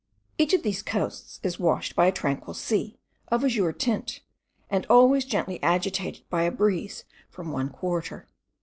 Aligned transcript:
Each 0.39 0.51
of 0.55 0.63
these 0.63 0.81
coasts 0.81 1.39
is 1.43 1.59
washed 1.59 1.95
by 1.95 2.07
a 2.07 2.11
tranquil 2.11 2.55
sea, 2.55 2.97
of 3.27 3.45
azure 3.45 3.71
tint, 3.71 4.21
and 4.67 4.83
always 4.87 5.25
gently 5.25 5.61
agitated 5.61 6.27
by 6.27 6.41
a 6.41 6.51
breeze 6.51 7.03
from 7.29 7.51
one 7.51 7.69
quarter. 7.69 8.27